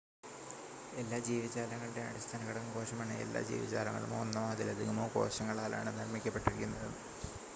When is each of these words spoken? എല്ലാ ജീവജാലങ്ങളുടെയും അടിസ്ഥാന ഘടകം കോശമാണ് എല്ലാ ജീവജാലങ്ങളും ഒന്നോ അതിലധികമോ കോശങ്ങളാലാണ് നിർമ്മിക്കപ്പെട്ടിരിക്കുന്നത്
എല്ലാ 1.01 1.17
ജീവജാലങ്ങളുടെയും 1.25 2.07
അടിസ്ഥാന 2.07 2.47
ഘടകം 2.47 2.71
കോശമാണ് 2.71 3.19
എല്ലാ 3.25 3.41
ജീവജാലങ്ങളും 3.49 4.15
ഒന്നോ 4.21 4.43
അതിലധികമോ 4.53 5.05
കോശങ്ങളാലാണ് 5.15 5.93
നിർമ്മിക്കപ്പെട്ടിരിക്കുന്നത് 5.99 6.89